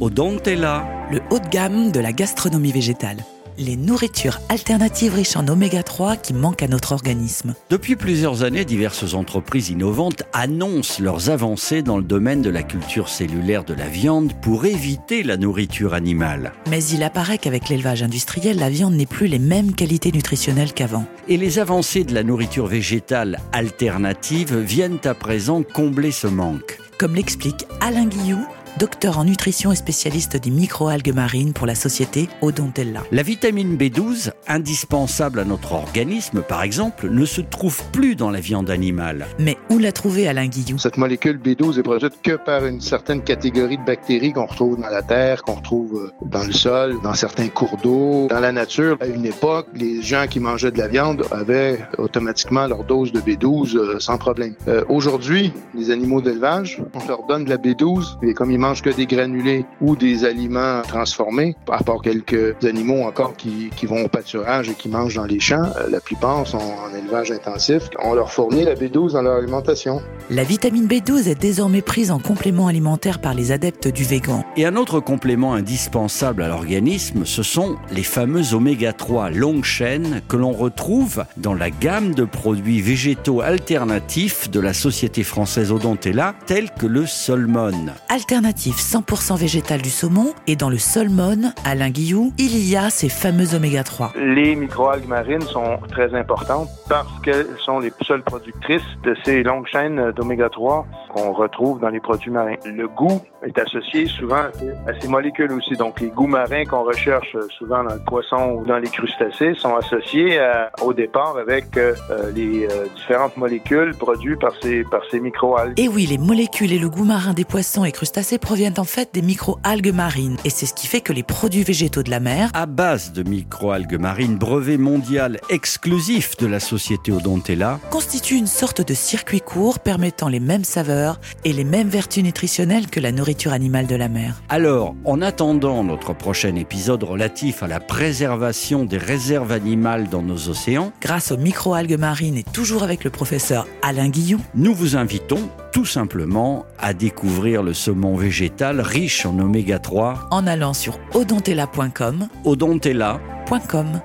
[0.00, 0.88] Odontella.
[1.10, 3.18] le haut de gamme de la gastronomie végétale.
[3.58, 7.54] Les nourritures alternatives riches en oméga 3 qui manquent à notre organisme.
[7.68, 13.10] Depuis plusieurs années, diverses entreprises innovantes annoncent leurs avancées dans le domaine de la culture
[13.10, 16.54] cellulaire de la viande pour éviter la nourriture animale.
[16.70, 21.04] Mais il apparaît qu'avec l'élevage industriel, la viande n'est plus les mêmes qualités nutritionnelles qu'avant.
[21.28, 26.78] Et les avancées de la nourriture végétale alternative viennent à présent combler ce manque.
[26.98, 28.38] Comme l'explique Alain Guillou,
[28.78, 33.02] docteur en nutrition et spécialiste des microalgues marines pour la société Odontella.
[33.12, 38.40] La vitamine B12, indispensable à notre organisme par exemple, ne se trouve plus dans la
[38.40, 39.26] viande animale.
[39.38, 40.78] Mais où l'a trouvé Alain Guillou?
[40.78, 44.88] Cette molécule B12 est produite que par une certaine catégorie de bactéries qu'on retrouve dans
[44.88, 48.96] la terre, qu'on retrouve euh, dans le sol, dans certains cours d'eau, dans la nature.
[49.00, 53.20] À une époque, les gens qui mangeaient de la viande avaient automatiquement leur dose de
[53.20, 54.54] B12 euh, sans problème.
[54.68, 58.82] Euh, Aujourd'hui, les animaux d'élevage, on leur donne de la B12 et comme ils mangent
[58.82, 64.04] que des granulés ou des aliments transformés, à part quelques animaux encore qui, qui vont
[64.04, 67.88] au pâturage et qui mangent dans les champs, euh, la plupart sont en élevage intensif.
[68.04, 70.00] On leur fournit la B12 dans leur alimentation.
[70.28, 74.44] La vitamine B12 est désormais prise en complément alimentaire par les adeptes du végan.
[74.56, 80.20] Et un autre complément indispensable à l'organisme, ce sont les fameux oméga 3 longue chaîne
[80.28, 86.34] que l'on retrouve dans la gamme de produits végétaux alternatifs de la société française Odontella,
[86.46, 87.86] tels que le Solmon.
[88.10, 93.08] Alternative 100% végétale du saumon et dans le salmon, Alain Guillou, il y a ces
[93.08, 94.12] fameux oméga 3.
[94.16, 99.66] Les microalgues marines sont très importantes parce qu'elles sont les seules productrices de ces longues
[99.66, 102.54] chaînes d'oméga 3 qu'on retrouve dans les produits marins.
[102.64, 104.44] Le goût est associé souvent
[104.86, 105.74] à ces molécules aussi.
[105.76, 109.74] Donc, les goûts marins qu'on recherche souvent dans le poisson ou dans les crustacés sont
[109.76, 115.00] associés à- au départ avec euh, euh, les euh, différentes molécules produites par ces, par
[115.10, 115.78] ces microalgues.
[115.78, 119.10] Et oui, les molécules et le goût marin des poissons et crustacés proviennent en fait
[119.12, 120.36] des micro-algues marines.
[120.44, 123.22] Et c'est ce qui fait que les produits végétaux de la mer À base de
[123.22, 129.78] microalgues marines, brevet mondial exclusif de la société Odontella, constituent une sorte de circuit court
[129.78, 134.08] permettant les mêmes saveurs et les mêmes vertus nutritionnelles que la nourriture animale de la
[134.08, 134.42] mer.
[134.48, 140.48] Alors, en attendant notre prochain épisode relatif à la préservation des réserves animales dans nos
[140.48, 145.50] océans, Grâce aux micro-algues marines et toujours avec le professeur Alain Guillou, nous vous invitons
[145.72, 152.28] tout simplement à découvrir le saumon végétal riche en oméga 3, en allant sur odontella.com,
[152.44, 153.20] Odontella.
[153.68, 154.00] .com.